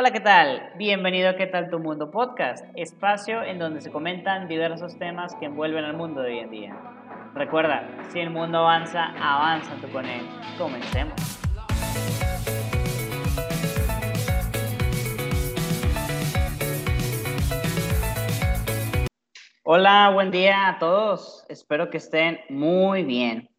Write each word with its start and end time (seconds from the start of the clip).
Hola, 0.00 0.12
¿qué 0.12 0.20
tal? 0.20 0.74
Bienvenido 0.76 1.28
a 1.28 1.34
¿Qué 1.34 1.48
tal 1.48 1.70
tu 1.70 1.80
mundo 1.80 2.12
podcast? 2.12 2.64
Espacio 2.76 3.42
en 3.42 3.58
donde 3.58 3.80
se 3.80 3.90
comentan 3.90 4.46
diversos 4.46 4.96
temas 4.96 5.34
que 5.34 5.46
envuelven 5.46 5.84
al 5.84 5.96
mundo 5.96 6.22
de 6.22 6.30
hoy 6.30 6.38
en 6.38 6.50
día. 6.52 6.76
Recuerda, 7.34 7.84
si 8.12 8.20
el 8.20 8.30
mundo 8.30 8.58
avanza, 8.58 9.06
avanza 9.20 9.74
tú 9.80 9.90
con 9.90 10.06
él. 10.06 10.24
Comencemos. 10.56 11.16
Hola, 19.64 20.12
buen 20.14 20.30
día 20.30 20.68
a 20.68 20.78
todos. 20.78 21.44
Espero 21.48 21.90
que 21.90 21.96
estén 21.96 22.38
muy 22.48 23.02
bien. 23.02 23.50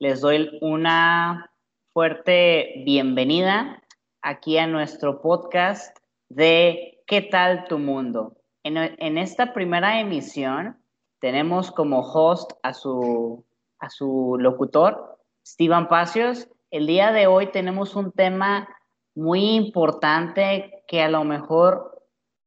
Les 0.00 0.20
doy 0.20 0.50
una 0.60 1.48
fuerte 1.92 2.82
bienvenida 2.84 3.84
aquí 4.26 4.58
a 4.58 4.66
nuestro 4.66 5.22
podcast 5.22 5.96
de 6.28 7.00
¿Qué 7.06 7.22
tal 7.22 7.66
tu 7.68 7.78
mundo? 7.78 8.36
En, 8.64 9.18
esta 9.18 9.54
primera 9.54 10.00
emisión 10.00 10.76
tenemos 11.20 11.70
como 11.70 12.00
host 12.00 12.50
a 12.64 12.74
su, 12.74 13.44
a 13.78 13.88
su 13.88 14.36
locutor, 14.40 15.20
Steven 15.46 15.86
Pacios. 15.86 16.48
El 16.72 16.88
día 16.88 17.12
de 17.12 17.28
hoy 17.28 17.52
tenemos 17.52 17.94
un 17.94 18.10
tema 18.10 18.68
muy 19.14 19.54
importante 19.54 20.82
que 20.88 21.02
a 21.02 21.08
lo 21.08 21.22
mejor 21.22 22.02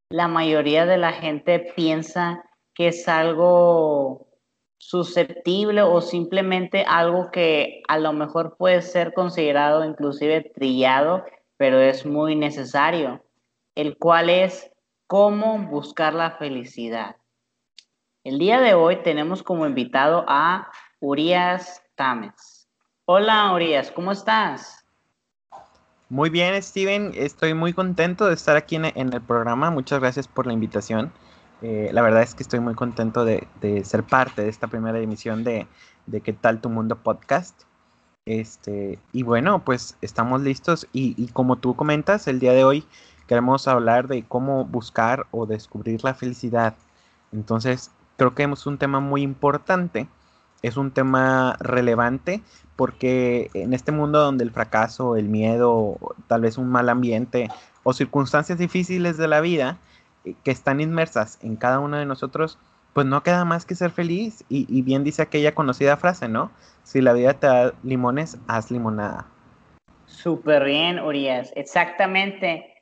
la 0.09 0.27
mayoría 0.27 0.85
de 0.85 0.97
la 0.97 1.13
gente 1.13 1.71
piensa 1.77 2.43
que 2.73 2.89
es 2.89 3.07
algo 3.07 4.27
susceptible 4.77 5.81
o 5.83 6.01
simplemente 6.01 6.83
algo 6.85 7.31
que 7.31 7.83
a 7.87 7.97
lo 7.97 8.11
mejor 8.11 8.57
puede 8.57 8.81
ser 8.81 9.13
considerado 9.13 9.85
inclusive 9.85 10.51
trillado 10.53 11.23
pero 11.59 11.81
es 11.81 12.05
muy 12.05 12.37
necesario, 12.37 13.21
el 13.75 13.97
cual 13.97 14.29
es 14.29 14.71
cómo 15.07 15.59
buscar 15.59 16.13
la 16.13 16.31
felicidad. 16.31 17.17
El 18.23 18.39
día 18.39 18.61
de 18.61 18.75
hoy 18.75 19.03
tenemos 19.03 19.43
como 19.43 19.65
invitado 19.65 20.23
a 20.29 20.71
Urias 21.01 21.83
Tames. 21.95 22.69
Hola 23.03 23.51
Urias, 23.51 23.91
¿cómo 23.91 24.13
estás? 24.13 24.85
Muy 26.07 26.29
bien, 26.29 26.63
Steven. 26.63 27.11
Estoy 27.13 27.53
muy 27.53 27.73
contento 27.73 28.27
de 28.27 28.35
estar 28.35 28.55
aquí 28.55 28.77
en, 28.77 28.85
el 28.85 29.21
programa. 29.21 29.69
Muchas 29.69 29.99
gracias 29.99 30.29
por 30.29 30.47
la 30.47 30.53
invitación. 30.53 31.11
Eh, 31.61 31.89
la 31.91 32.01
verdad 32.01 32.21
es 32.21 32.35
que 32.35 32.43
estoy 32.43 32.61
muy 32.61 32.73
contento 32.73 33.25
de, 33.25 33.45
ser 33.83 34.03
parte 34.03 34.43
de 34.43 34.49
esta 34.49 34.67
primera 34.67 34.97
emisión 34.97 35.43
de, 35.43 35.67
de 36.05 36.21
¿Qué 36.21 36.31
tal 36.31 36.61
tu 36.61 36.69
mundo 36.69 37.03
podcast? 37.03 37.68
Este, 38.29 38.99
y 39.11 39.23
bueno, 39.23 39.65
pues 39.65 39.97
estamos 40.03 40.41
listos 40.41 40.85
y, 40.93 41.29
como 41.29 41.55
tú 41.55 41.75
comentas, 41.75 42.27
el 42.27 42.39
día 42.39 42.53
de 42.53 42.63
hoy 42.63 42.83
queremos 43.25 43.67
hablar 43.67 44.07
de 44.07 44.21
cómo 44.21 44.65
buscar 44.65 45.25
o 45.31 45.47
descubrir 45.47 46.03
la 46.03 46.13
felicidad. 46.13 46.75
Entonces, 47.31 47.89
creo 48.17 48.35
que 48.35 48.43
es 48.43 48.67
un 48.67 48.77
tema 48.77 48.99
muy 48.99 49.23
importante, 49.23 50.07
es 50.61 50.77
un 50.77 50.91
tema 50.91 51.57
relevante 51.59 52.43
porque 52.75 53.49
en 53.55 53.73
este 53.73 53.91
mundo 53.91 54.19
donde 54.19 54.43
el 54.43 54.51
fracaso, 54.51 55.15
el 55.15 55.27
miedo, 55.27 55.97
tal 56.27 56.41
vez 56.41 56.59
un 56.59 56.69
mal 56.69 56.89
ambiente 56.89 57.49
o 57.81 57.93
circunstancias 57.93 58.59
difíciles 58.59 59.17
de 59.17 59.27
la 59.27 59.41
vida 59.41 59.79
eh, 60.23 60.35
que 60.43 60.51
están 60.51 60.81
inmersas 60.81 61.39
en 61.41 61.55
cada 61.55 61.79
uno 61.79 61.97
de 61.97 62.05
nosotros, 62.05 62.59
pues 62.93 63.05
no 63.05 63.23
queda 63.23 63.45
más 63.45 63.65
que 63.65 63.75
ser 63.75 63.91
feliz. 63.91 64.43
Y, 64.49 64.81
bien 64.81 65.03
dice 65.03 65.21
aquella 65.21 65.53
conocida 65.53 65.97
frase, 65.97 66.27
¿no? 66.27 66.51
Si 66.83 67.01
la 67.01 67.13
vida 67.13 67.33
te 67.33 67.47
da 67.47 67.73
limones, 67.83 68.37
haz 68.47 68.71
limonada. 68.71 69.27
Súper 70.05 70.65
bien, 70.65 70.99
Urias, 70.99 71.51
exactamente. 71.55 72.73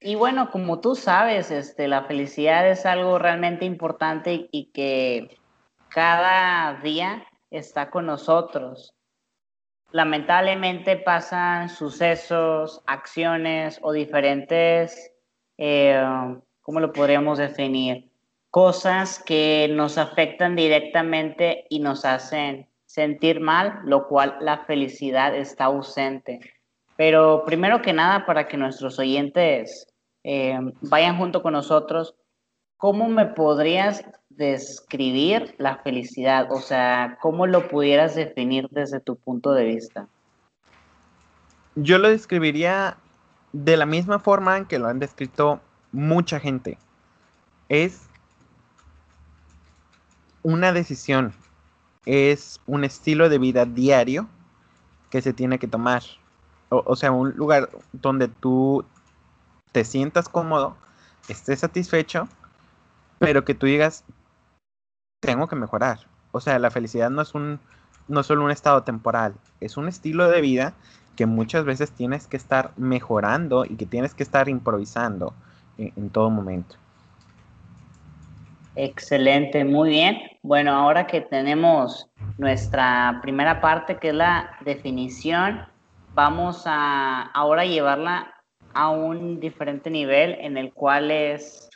Y 0.00 0.14
bueno, 0.14 0.50
como 0.50 0.80
tú 0.80 0.94
sabes, 0.94 1.50
este, 1.50 1.88
la 1.88 2.04
felicidad 2.04 2.68
es 2.68 2.84
algo 2.84 3.18
realmente 3.18 3.64
importante 3.64 4.48
y 4.52 4.70
que 4.72 5.38
cada 5.88 6.74
día 6.82 7.26
está 7.50 7.90
con 7.90 8.06
nosotros. 8.06 8.94
Lamentablemente 9.92 10.96
pasan 10.96 11.70
sucesos, 11.70 12.82
acciones 12.86 13.78
o 13.82 13.92
diferentes, 13.92 15.12
eh, 15.56 16.04
¿cómo 16.60 16.80
lo 16.80 16.92
podríamos 16.92 17.38
definir? 17.38 18.10
Cosas 18.56 19.22
que 19.22 19.68
nos 19.70 19.98
afectan 19.98 20.56
directamente 20.56 21.66
y 21.68 21.80
nos 21.80 22.06
hacen 22.06 22.66
sentir 22.86 23.38
mal, 23.38 23.80
lo 23.84 24.08
cual 24.08 24.38
la 24.40 24.64
felicidad 24.64 25.36
está 25.36 25.66
ausente. 25.66 26.40
Pero 26.96 27.42
primero 27.44 27.82
que 27.82 27.92
nada, 27.92 28.24
para 28.24 28.48
que 28.48 28.56
nuestros 28.56 28.98
oyentes 28.98 29.86
eh, 30.24 30.58
vayan 30.80 31.18
junto 31.18 31.42
con 31.42 31.52
nosotros, 31.52 32.14
¿cómo 32.78 33.10
me 33.10 33.26
podrías 33.26 34.02
describir 34.30 35.54
la 35.58 35.76
felicidad? 35.82 36.50
O 36.50 36.60
sea, 36.60 37.18
¿cómo 37.20 37.46
lo 37.46 37.68
pudieras 37.68 38.14
definir 38.14 38.68
desde 38.70 39.00
tu 39.00 39.16
punto 39.16 39.52
de 39.52 39.64
vista? 39.64 40.08
Yo 41.74 41.98
lo 41.98 42.08
describiría 42.08 42.96
de 43.52 43.76
la 43.76 43.84
misma 43.84 44.18
forma 44.18 44.56
en 44.56 44.64
que 44.64 44.78
lo 44.78 44.88
han 44.88 44.98
descrito 44.98 45.60
mucha 45.92 46.40
gente. 46.40 46.78
Es 47.68 48.08
una 50.46 50.72
decisión, 50.72 51.32
es 52.04 52.60
un 52.66 52.84
estilo 52.84 53.28
de 53.28 53.38
vida 53.38 53.64
diario 53.64 54.28
que 55.10 55.20
se 55.20 55.32
tiene 55.32 55.58
que 55.58 55.66
tomar. 55.66 56.04
O, 56.68 56.94
sea, 56.94 57.10
un 57.10 57.30
lugar 57.30 57.68
donde 57.92 58.28
tú 58.28 58.84
te 59.72 59.84
sientas 59.84 60.28
cómodo, 60.28 60.76
estés 61.28 61.58
satisfecho, 61.58 62.28
pero 63.18 63.44
que 63.44 63.54
tú 63.54 63.66
digas, 63.66 64.04
tengo 65.18 65.48
que 65.48 65.56
mejorar. 65.56 66.06
O 66.30 66.40
sea, 66.40 66.60
la 66.60 66.70
felicidad 66.70 67.10
no 67.10 67.22
es 67.22 67.34
un 67.34 67.58
no 68.06 68.22
solo 68.22 68.44
un 68.44 68.52
estado 68.52 68.84
temporal, 68.84 69.34
es 69.58 69.76
un 69.76 69.88
estilo 69.88 70.28
de 70.30 70.40
vida 70.40 70.74
que 71.16 71.26
muchas 71.26 71.64
veces 71.64 71.90
tienes 71.90 72.28
que 72.28 72.36
estar 72.36 72.72
mejorando 72.76 73.64
y 73.64 73.74
que 73.74 73.86
tienes 73.86 74.14
que 74.14 74.22
estar 74.22 74.48
improvisando 74.48 75.34
en 75.76 76.08
todo 76.10 76.30
momento. 76.30 76.76
Excelente, 78.76 79.64
muy 79.64 79.88
bien. 79.88 80.18
Bueno, 80.42 80.72
ahora 80.72 81.06
que 81.06 81.22
tenemos 81.22 82.10
nuestra 82.36 83.20
primera 83.22 83.62
parte, 83.62 83.96
que 83.96 84.08
es 84.08 84.14
la 84.14 84.54
definición, 84.66 85.66
vamos 86.14 86.64
a 86.66 87.22
ahora 87.32 87.64
llevarla 87.64 88.34
a 88.74 88.90
un 88.90 89.40
diferente 89.40 89.88
nivel 89.88 90.36
en 90.40 90.58
el 90.58 90.74
cual 90.74 91.10
es, 91.10 91.70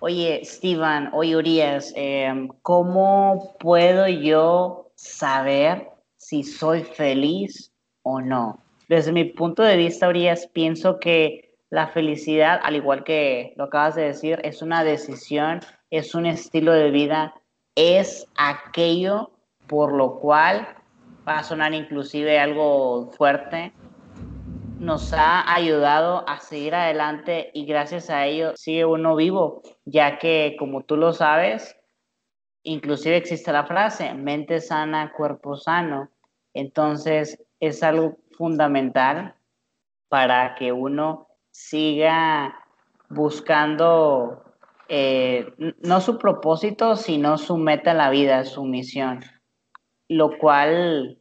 oye, 0.00 0.42
Steven, 0.44 1.08
oye, 1.14 1.34
Urias, 1.34 1.94
em, 1.96 2.48
¿cómo 2.60 3.56
puedo 3.58 4.06
yo 4.06 4.90
saber 4.96 5.88
si 6.18 6.42
soy 6.42 6.82
feliz 6.82 7.72
o 8.02 8.20
no? 8.20 8.60
Desde 8.90 9.12
mi 9.12 9.24
punto 9.24 9.62
de 9.62 9.78
vista, 9.78 10.08
Urias, 10.08 10.46
pienso 10.52 11.00
que 11.00 11.54
la 11.70 11.88
felicidad, 11.88 12.60
al 12.62 12.76
igual 12.76 13.02
que 13.02 13.54
lo 13.56 13.64
acabas 13.64 13.94
de 13.94 14.02
decir, 14.02 14.40
es 14.44 14.60
una 14.60 14.84
decisión 14.84 15.60
es 15.96 16.16
un 16.16 16.26
estilo 16.26 16.72
de 16.72 16.90
vida, 16.90 17.34
es 17.76 18.26
aquello 18.36 19.30
por 19.68 19.92
lo 19.92 20.18
cual, 20.18 20.66
va 21.26 21.38
a 21.38 21.44
sonar 21.44 21.72
inclusive 21.72 22.40
algo 22.40 23.12
fuerte, 23.12 23.72
nos 24.80 25.12
ha 25.12 25.54
ayudado 25.54 26.28
a 26.28 26.40
seguir 26.40 26.74
adelante 26.74 27.50
y 27.54 27.64
gracias 27.64 28.10
a 28.10 28.26
ello 28.26 28.56
sigue 28.56 28.84
uno 28.84 29.14
vivo, 29.14 29.62
ya 29.84 30.18
que 30.18 30.56
como 30.58 30.82
tú 30.82 30.96
lo 30.96 31.12
sabes, 31.12 31.76
inclusive 32.64 33.16
existe 33.16 33.52
la 33.52 33.64
frase, 33.64 34.12
mente 34.14 34.60
sana, 34.60 35.12
cuerpo 35.16 35.56
sano. 35.56 36.10
Entonces 36.54 37.40
es 37.60 37.84
algo 37.84 38.18
fundamental 38.36 39.36
para 40.08 40.56
que 40.56 40.72
uno 40.72 41.28
siga 41.52 42.66
buscando 43.08 44.53
eh, 44.88 45.46
no 45.80 46.00
su 46.00 46.18
propósito, 46.18 46.96
sino 46.96 47.38
su 47.38 47.56
meta 47.56 47.92
en 47.92 47.98
la 47.98 48.10
vida, 48.10 48.44
su 48.44 48.64
misión, 48.64 49.20
lo 50.08 50.38
cual 50.38 51.18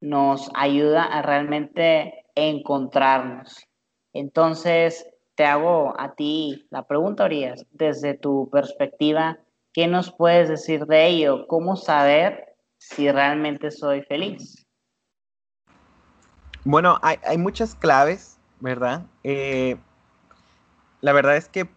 nos 0.00 0.50
ayuda 0.54 1.04
a 1.04 1.22
realmente 1.22 2.26
encontrarnos. 2.34 3.66
Entonces, 4.12 5.06
te 5.34 5.44
hago 5.44 5.94
a 5.98 6.14
ti 6.14 6.66
la 6.70 6.86
pregunta, 6.86 7.24
Urias, 7.24 7.66
desde 7.70 8.14
tu 8.14 8.48
perspectiva, 8.50 9.38
¿qué 9.72 9.86
nos 9.86 10.12
puedes 10.12 10.48
decir 10.48 10.86
de 10.86 11.06
ello? 11.06 11.46
¿Cómo 11.46 11.76
saber 11.76 12.56
si 12.78 13.10
realmente 13.10 13.70
soy 13.70 14.02
feliz? 14.02 14.66
Bueno, 16.64 16.98
hay, 17.02 17.38
muchas 17.38 17.74
claves, 17.74 18.38
¿verdad? 18.60 19.02
Eh, 19.24 19.76
la 21.00 21.12
verdad 21.12 21.36
es 21.36 21.48
que 21.48 21.68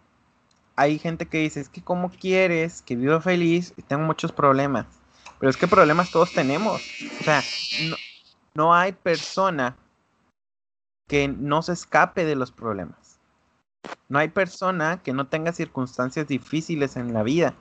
hay 0.76 0.98
gente 0.98 1.26
que 1.26 1.38
dice, 1.38 1.60
es 1.60 1.70
que 1.70 1.82
cómo 1.82 2.10
quieres 2.10 2.82
que 2.82 2.96
viva 2.96 3.20
feliz 3.20 3.72
y 3.76 3.82
tengo 3.82 4.04
muchos 4.04 4.30
problemas. 4.30 4.86
Pero 5.38 5.50
es 5.50 5.56
que 5.56 5.66
problemas 5.66 6.10
todos 6.10 6.32
tenemos. 6.32 6.82
O 7.20 7.24
sea, 7.24 7.42
no, 8.54 8.74
hay 8.74 8.92
persona 8.92 9.76
que 11.08 11.28
no 11.28 11.62
se 11.62 11.72
escape 11.72 12.24
de 12.24 12.36
los 12.36 12.52
problemas. 12.52 13.18
No 14.08 14.18
hay 14.18 14.28
persona 14.28 15.00
que 15.02 15.12
no 15.12 15.26
tenga 15.26 15.52
circunstancias 15.52 16.28
difíciles 16.28 16.96
en 16.96 17.12
la 17.14 17.22
vida. 17.22 17.54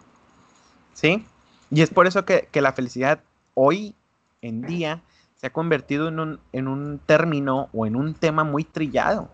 ¿Sí? 0.93 1.25
Y 1.71 1.81
es 1.81 1.89
por 1.89 2.07
eso 2.07 2.25
que, 2.25 2.49
la 2.53 2.73
felicidad 2.73 3.21
hoy 3.53 3.95
en 4.41 4.61
día 4.61 5.01
se 5.35 5.47
ha 5.47 5.53
convertido 5.53 6.07
en 6.09 6.19
un, 6.19 6.39
en 6.51 6.67
un 6.67 6.99
término 6.99 7.69
o 7.73 7.85
en 7.85 7.95
un 7.95 8.13
tema 8.13 8.43
muy 8.43 8.63
trillado. 8.63 9.29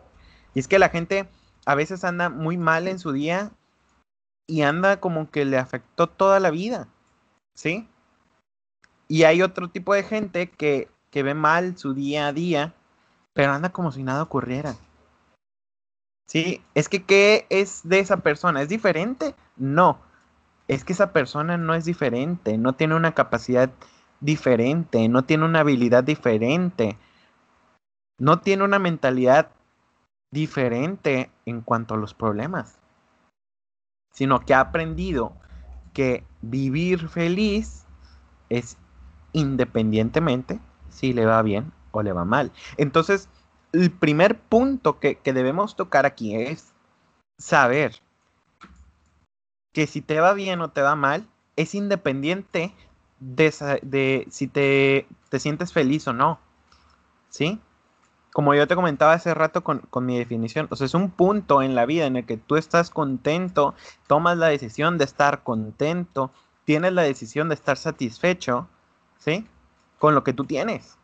Y 0.53 0.59
es 0.59 0.67
que 0.67 0.79
la 0.79 0.89
gente 0.89 1.27
a 1.65 1.75
veces 1.75 2.03
anda 2.03 2.29
muy 2.29 2.57
mal 2.57 2.87
en 2.87 2.99
su 2.99 3.11
día 3.11 3.51
y 4.51 4.63
anda 4.63 4.99
como 4.99 5.31
que 5.31 5.45
le 5.45 5.57
afectó 5.57 6.07
toda 6.07 6.41
la 6.41 6.51
vida. 6.51 6.89
¿Sí? 7.53 7.87
Y 9.07 9.23
hay 9.23 9.41
otro 9.41 9.69
tipo 9.69 9.93
de 9.93 10.03
gente 10.03 10.49
que, 10.49 10.89
que 11.09 11.23
ve 11.23 11.33
mal 11.33 11.77
su 11.77 11.93
día 11.93 12.27
a 12.27 12.33
día, 12.33 12.73
pero 13.31 13.53
anda 13.53 13.69
como 13.69 13.93
si 13.93 14.03
nada 14.03 14.23
ocurriera. 14.23 14.75
Sí, 16.27 16.61
es 16.75 16.89
que 16.89 17.03
¿qué 17.03 17.45
es 17.49 17.87
de 17.87 17.99
esa 17.99 18.17
persona? 18.17 18.61
¿Es 18.61 18.67
diferente? 18.67 19.35
No, 19.55 19.99
es 20.67 20.83
que 20.83 20.91
esa 20.91 21.13
persona 21.13 21.55
no 21.55 21.73
es 21.73 21.85
diferente, 21.85 22.57
no 22.57 22.73
tiene 22.73 22.95
una 22.95 23.13
capacidad 23.13 23.71
diferente, 24.19 25.07
no 25.07 25.23
tiene 25.23 25.45
una 25.45 25.61
habilidad 25.61 26.03
diferente, 26.03 26.97
no 28.19 28.41
tiene 28.41 28.65
una 28.65 28.79
mentalidad 28.79 29.51
diferente 30.29 31.31
en 31.45 31.61
cuanto 31.61 31.93
a 31.93 31.97
los 31.97 32.13
problemas, 32.13 32.80
sino 34.11 34.41
que 34.41 34.53
ha 34.53 34.59
aprendido 34.59 35.33
que 35.93 36.23
vivir 36.41 37.09
feliz 37.09 37.85
es 38.49 38.77
independientemente 39.33 40.59
si 40.89 41.13
le 41.13 41.25
va 41.25 41.41
bien 41.41 41.71
o 41.91 42.01
le 42.03 42.13
va 42.13 42.25
mal. 42.25 42.51
Entonces, 42.77 43.29
el 43.71 43.91
primer 43.91 44.39
punto 44.39 44.99
que, 44.99 45.17
debemos 45.23 45.75
tocar 45.75 46.05
aquí 46.05 46.35
es 46.35 46.73
saber 47.37 48.01
que 49.73 49.87
si 49.87 50.01
te 50.01 50.19
va 50.19 50.33
bien 50.33 50.61
o 50.61 50.71
te 50.71 50.81
va 50.81 50.95
mal, 50.95 51.27
es 51.55 51.75
independiente 51.75 52.73
de, 53.19 54.25
si 54.29 54.47
te, 54.47 55.07
te, 55.29 55.39
sientes 55.39 55.71
feliz 55.71 56.07
o 56.07 56.13
no. 56.13 56.39
¿Sí? 57.29 57.61
Como 58.33 58.53
yo 58.53 58.67
te 58.67 58.75
comentaba 58.75 59.13
hace 59.13 59.33
rato 59.33 59.63
con, 59.63 59.79
con, 59.79 60.05
mi 60.05 60.17
definición, 60.17 60.67
o 60.69 60.75
sea, 60.75 60.85
es 60.85 60.93
un 60.93 61.09
punto 61.09 61.61
en 61.61 61.75
la 61.75 61.85
vida 61.85 62.05
en 62.05 62.15
el 62.15 62.25
que 62.25 62.37
tú 62.37 62.55
estás 62.55 62.89
contento, 62.89 63.75
tomas 64.07 64.37
la 64.37 64.47
decisión 64.47 64.97
de 64.97 65.03
estar 65.03 65.43
contento, 65.43 66.31
tienes 66.63 66.93
la 66.93 67.01
decisión 67.01 67.49
de 67.49 67.55
estar 67.55 67.77
satisfecho, 67.77 68.67
¿sí? 69.19 69.45
Con 69.99 70.15
lo 70.15 70.23
que 70.23 70.33
tú 70.33 70.45
tienes. 70.45 70.97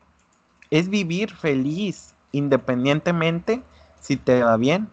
Es 0.69 0.89
vivir 0.89 1.33
feliz, 1.33 2.15
independientemente 2.31 3.61
si 3.99 4.15
te 4.15 4.43
va 4.43 4.55
bien 4.57 4.89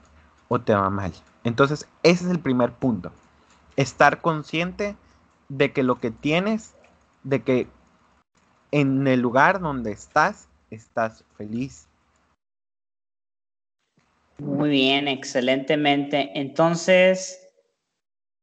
o 0.49 0.61
te 0.61 0.75
va 0.75 0.91
mal. 0.91 1.13
Entonces, 1.45 1.87
ese 2.03 2.25
es 2.25 2.31
el 2.31 2.41
primer 2.41 2.73
punto. 2.73 3.13
Estar 3.77 4.21
consciente 4.21 4.97
de 5.49 5.73
que 5.73 5.83
lo 5.83 6.01
que 6.01 6.11
tienes, 6.11 6.75
de 7.23 7.43
que 7.43 7.69
en 8.71 9.07
el 9.07 9.21
lugar 9.21 9.61
donde 9.61 9.93
estás, 9.93 10.49
estás 10.71 11.25
feliz. 11.37 11.87
Muy 14.39 14.71
bien, 14.71 15.09
excelentemente. 15.09 16.33
Entonces, 16.35 17.49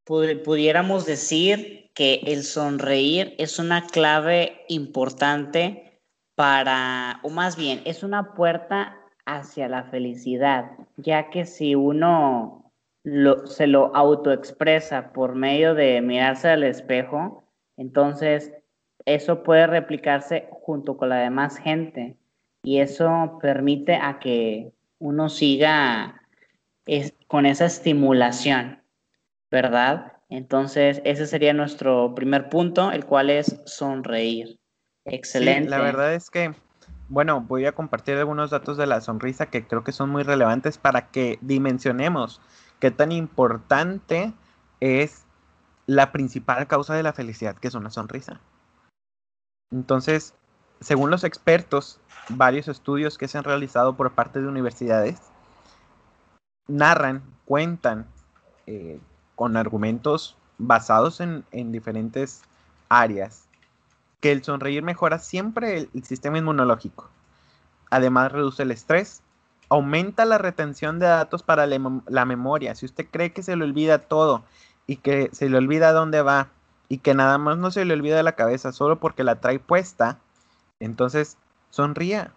pudiéramos 0.06 1.06
decir 1.06 1.92
que 1.94 2.22
el 2.26 2.44
sonreír 2.44 3.36
es 3.38 3.60
una 3.60 3.86
clave 3.88 4.62
importante 4.70 6.00
para, 6.36 7.20
o 7.24 7.30
más 7.30 7.58
bien, 7.58 7.82
es 7.86 8.04
una 8.04 8.34
puerta 8.34 8.98
hacia 9.26 9.68
la 9.68 9.84
felicidad, 9.84 10.72
ya 10.98 11.30
que 11.30 11.46
si 11.46 11.76
uno 11.76 12.72
se 13.46 13.68
lo 13.68 13.96
autoexpresa 13.96 15.12
por 15.12 15.36
medio 15.36 15.74
de 15.74 16.02
mirarse 16.02 16.50
al 16.50 16.64
espejo, 16.64 17.44
entonces 17.78 18.52
eso 19.06 19.44
puede 19.44 19.68
replicarse 19.68 20.48
junto 20.52 20.98
con 20.98 21.10
la 21.10 21.18
demás 21.18 21.58
gente 21.58 22.18
y 22.64 22.80
eso 22.80 23.40
permite 23.42 23.96
a 23.96 24.20
que 24.20 24.72
uno 25.02 25.30
siga 25.30 26.22
con 27.28 27.46
esa 27.46 27.66
estimulación, 27.66 28.84
¿verdad? 29.50 30.14
Entonces 30.30 31.02
ese 31.04 31.28
sería 31.28 31.54
nuestro 31.54 32.14
primer 32.16 32.50
punto, 32.50 32.92
el 32.92 33.06
cual 33.06 33.30
es 33.30 33.62
sonreír. 33.66 34.60
Excelente. 35.06 35.70
la 35.70 35.80
verdad 35.80 36.14
es 36.14 36.30
que, 36.30 36.54
bueno, 37.10 37.42
voy 37.42 37.66
a 37.66 37.72
compartir 37.72 38.16
algunos 38.18 38.52
datos 38.52 38.78
de 38.78 38.86
la 38.86 39.02
sonrisa 39.02 39.48
que 39.48 39.66
creo 39.66 39.84
que 39.84 39.92
son 39.92 40.12
muy 40.12 40.22
relevantes 40.22 40.78
para 40.78 41.10
que 41.10 41.40
dimensionemos 41.42 42.40
qué 42.80 42.92
tan 42.92 43.12
importante 43.12 44.34
es 44.80 45.26
la 45.88 46.12
principal 46.12 46.68
causa 46.68 46.94
de 46.94 47.04
la 47.04 47.14
felicidad, 47.14 47.58
que 47.58 47.68
es 47.68 47.74
una 47.74 47.90
sonrisa. 47.90 48.40
Entonces, 49.72 50.36
según 50.82 51.10
los 51.10 51.24
expertos, 51.24 52.00
varios 52.30 52.68
estudios 52.68 53.18
que 53.18 53.28
se 53.28 53.38
han 53.38 53.44
realizado 53.44 53.96
por 53.96 54.12
parte 54.12 54.42
de 54.42 54.48
universidades 54.48 55.20
narran, 56.68 57.24
cuentan 57.46 58.08
eh, 58.68 59.00
con 59.36 59.58
argumentos 59.58 60.38
basados 60.58 61.22
en, 61.22 61.44
en 61.52 61.72
diferentes 61.72 62.42
áreas 62.90 63.48
que 64.22 64.32
el 64.32 64.44
sonreír 64.44 64.84
mejora 64.84 65.20
siempre 65.20 65.90
el, 65.94 66.04
sistema 66.04 66.38
inmunológico. 66.38 67.10
Además, 67.90 68.32
reduce 68.32 68.64
el 68.64 68.72
estrés, 68.72 69.22
aumenta 69.68 70.24
la 70.24 70.38
retención 70.38 71.00
de 71.00 71.08
datos 71.08 71.44
para 71.44 71.66
la, 71.66 72.26
memoria. 72.26 72.76
Si 72.76 72.86
usted 72.86 73.08
cree 73.12 73.34
que 73.34 73.44
se 73.44 73.56
le 73.56 73.66
olvida 73.66 73.98
todo 73.98 74.44
y 74.88 74.98
que 74.98 75.30
se 75.34 75.50
le 75.50 75.58
olvida 75.58 75.92
dónde 75.92 76.22
va 76.22 76.50
y 76.88 77.00
que 77.00 77.14
nada 77.14 77.38
más 77.38 77.58
no 77.58 77.72
se 77.72 77.84
le 77.84 77.94
olvida 77.94 78.24
la 78.24 78.34
cabeza 78.34 78.72
solo 78.72 79.00
porque 79.00 79.24
la 79.24 79.42
trae 79.42 79.60
puesta, 79.60 80.20
entonces 80.82 81.38
sonría. 81.70 82.32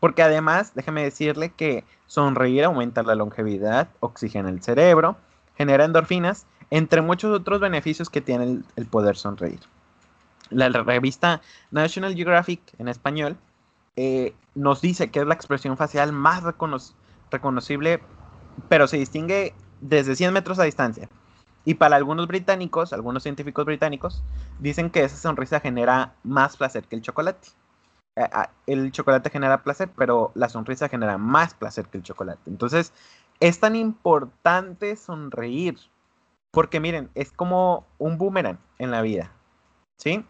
Porque 0.00 0.22
además, 0.22 0.74
déjeme 0.74 1.02
decirle 1.02 1.50
que 1.50 1.84
sonreír 2.06 2.64
aumenta 2.64 3.02
la 3.02 3.14
longevidad, 3.14 3.88
oxigena 4.00 4.50
el 4.50 4.62
cerebro, 4.62 5.16
genera 5.56 5.84
endorfinas, 5.84 6.46
entre 6.70 7.02
muchos 7.02 7.36
otros 7.36 7.60
beneficios 7.60 8.10
que 8.10 8.20
tiene 8.20 8.62
el 8.76 8.86
poder 8.86 9.16
sonreír 9.16 9.60
la 10.52 10.68
revista 10.68 11.40
National 11.70 12.14
Geographic 12.14 12.60
en 12.78 12.88
español 12.88 13.36
eh, 13.96 14.34
nos 14.54 14.80
dice 14.80 15.10
que 15.10 15.20
es 15.20 15.26
la 15.26 15.34
expresión 15.34 15.76
facial 15.76 16.12
más 16.12 16.42
reconocible, 17.30 18.02
pero 18.68 18.86
se 18.86 18.98
distingue 18.98 19.54
desde 19.80 20.16
100 20.16 20.32
metros 20.32 20.58
a 20.58 20.64
distancia. 20.64 21.08
Y 21.64 21.74
para 21.74 21.96
algunos 21.96 22.26
británicos, 22.26 22.92
algunos 22.92 23.22
científicos 23.22 23.64
británicos, 23.64 24.22
dicen 24.58 24.90
que 24.90 25.04
esa 25.04 25.16
sonrisa 25.16 25.60
genera 25.60 26.14
más 26.24 26.56
placer 26.56 26.84
que 26.84 26.96
el 26.96 27.02
chocolate. 27.02 27.48
Eh, 28.16 28.28
ah, 28.32 28.50
el 28.66 28.92
chocolate 28.92 29.30
genera 29.30 29.62
placer, 29.62 29.90
pero 29.96 30.32
la 30.34 30.48
sonrisa 30.48 30.88
genera 30.88 31.18
más 31.18 31.54
placer 31.54 31.86
que 31.86 31.98
el 31.98 32.04
chocolate. 32.04 32.50
Entonces, 32.50 32.92
es 33.40 33.58
tan 33.58 33.76
importante 33.76 34.96
sonreír, 34.96 35.78
porque 36.50 36.80
miren, 36.80 37.10
es 37.14 37.32
como 37.32 37.86
un 37.98 38.18
boomerang 38.18 38.58
en 38.78 38.90
la 38.90 39.02
vida, 39.02 39.32
¿sí? 39.96 40.24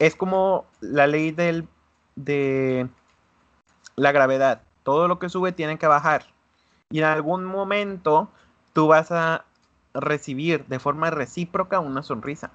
es 0.00 0.16
como 0.16 0.64
la 0.80 1.06
ley 1.06 1.30
del, 1.30 1.68
de 2.16 2.88
la 3.94 4.10
gravedad. 4.10 4.62
Todo 4.82 5.06
lo 5.06 5.20
que 5.20 5.28
sube 5.28 5.52
tiene 5.52 5.78
que 5.78 5.86
bajar. 5.86 6.24
Y 6.90 6.98
en 6.98 7.04
algún 7.04 7.44
momento 7.44 8.28
tú 8.72 8.88
vas 8.88 9.12
a 9.12 9.44
recibir 9.92 10.64
de 10.66 10.78
forma 10.78 11.10
recíproca 11.10 11.80
una 11.80 12.02
sonrisa. 12.02 12.50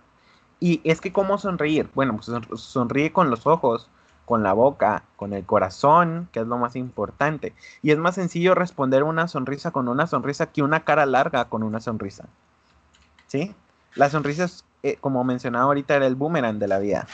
Y 0.60 0.82
es 0.84 1.00
que 1.00 1.14
cómo 1.14 1.38
sonreír. 1.38 1.88
Bueno, 1.94 2.18
pues 2.18 2.60
sonríe 2.60 3.14
con 3.14 3.30
los 3.30 3.46
ojos, 3.46 3.90
con 4.26 4.44
la 4.44 4.54
boca, 4.54 5.04
con 5.16 5.34
el 5.34 5.46
corazón, 5.46 6.30
que 6.32 6.40
es 6.40 6.48
lo 6.48 6.58
más 6.58 6.76
importante. 6.76 7.54
Y 7.82 7.92
es 7.92 7.98
más 7.98 8.16
sencillo 8.16 8.56
responder 8.56 9.04
una 9.04 9.28
sonrisa 9.28 9.72
con 9.72 9.88
una 9.88 10.08
sonrisa 10.08 10.52
que 10.52 10.64
una 10.64 10.84
cara 10.84 11.06
larga 11.06 11.46
con 11.46 11.64
una 11.64 11.80
sonrisa. 11.80 12.26
¿Sí? 13.28 13.54
La 13.96 14.10
sonrisa, 14.10 14.50
eh, 14.84 14.98
como 15.00 15.24
mencionaba 15.24 15.66
ahorita, 15.66 15.96
era 15.96 16.08
el 16.08 16.16
boomerang 16.16 16.60
de 16.60 16.68
la 16.68 16.80
vida. 16.80 17.08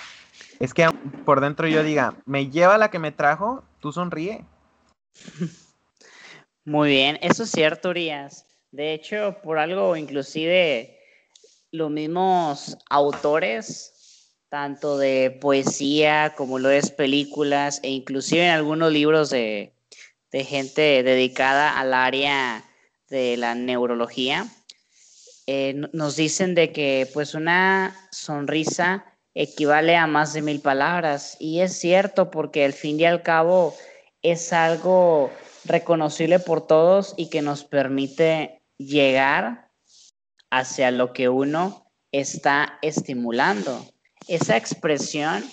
Es 0.59 0.73
que 0.73 0.87
por 1.25 1.41
dentro 1.41 1.67
yo 1.67 1.83
diga, 1.83 2.15
me 2.25 2.49
lleva 2.49 2.77
la 2.77 2.89
que 2.89 2.99
me 2.99 3.11
trajo, 3.11 3.63
tú 3.79 3.91
sonríe. 3.91 4.45
Muy 6.65 6.89
bien, 6.89 7.17
eso 7.21 7.43
es 7.43 7.51
cierto, 7.51 7.89
Urias. 7.89 8.45
De 8.71 8.93
hecho, 8.93 9.37
por 9.43 9.57
algo, 9.57 9.95
inclusive 9.95 10.97
los 11.71 11.89
mismos 11.89 12.77
autores, 12.89 13.93
tanto 14.51 14.97
de 14.97 15.31
poesía 15.39 16.33
como 16.35 16.59
lo 16.59 16.69
es 16.69 16.91
películas, 16.91 17.79
e 17.83 17.89
inclusive 17.89 18.43
en 18.43 18.51
algunos 18.51 18.91
libros 18.91 19.29
de, 19.29 19.71
gente 20.33 21.03
dedicada 21.03 21.79
al 21.79 21.93
área 21.93 22.65
de 23.09 23.37
la 23.37 23.55
neurología, 23.55 24.45
eh, 25.47 25.73
nos 25.93 26.17
dicen 26.17 26.53
de 26.53 26.73
que 26.73 27.09
pues 27.13 27.33
una 27.33 27.95
sonrisa 28.11 29.05
equivale 29.35 29.95
a 29.95 30.05
más 30.05 30.33
de 30.33 30.41
mil 30.41 30.59
palabras. 30.59 31.37
Y 31.39 31.61
es 31.61 31.71
cierto 31.71 32.29
porque 32.29 32.65
al 32.65 32.73
fin 32.73 32.99
y 32.99 33.05
al 33.05 33.23
cabo 33.23 33.73
es 34.21 34.51
algo 34.51 35.31
reconocible 35.63 36.39
por 36.39 36.67
todos 36.67 37.13
y 37.15 37.29
que 37.29 37.41
nos 37.41 37.63
permite 37.63 38.61
llegar 38.77 39.71
hacia 40.49 40.91
lo 40.91 41.13
que 41.13 41.29
uno 41.29 41.89
está 42.11 42.79
estimulando. 42.81 43.85
Esa 44.31 44.55
expresión 44.55 45.43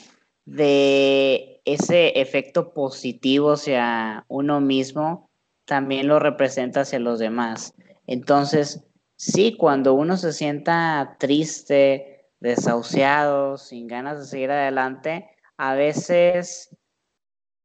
de 0.44 1.60
ese 1.64 2.20
efecto 2.20 2.72
positivo 2.72 3.54
hacia 3.54 4.24
uno 4.28 4.60
mismo 4.60 5.30
también 5.64 6.06
lo 6.06 6.20
representa 6.20 6.82
hacia 6.82 7.00
los 7.00 7.18
demás. 7.18 7.74
Entonces, 8.06 8.86
sí, 9.16 9.56
cuando 9.56 9.94
uno 9.94 10.16
se 10.16 10.32
sienta 10.32 11.16
triste, 11.18 12.30
desahuciado, 12.38 13.58
sin 13.58 13.88
ganas 13.88 14.20
de 14.20 14.26
seguir 14.26 14.52
adelante, 14.52 15.28
a 15.56 15.74
veces 15.74 16.70